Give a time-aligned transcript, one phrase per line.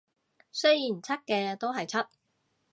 [0.51, 2.07] 雖然柒嘅都係柒